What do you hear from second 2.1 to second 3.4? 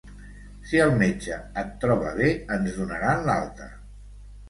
bé ens donaran